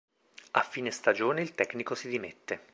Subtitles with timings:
[0.53, 2.61] A fine stagione il tecnico si dimette.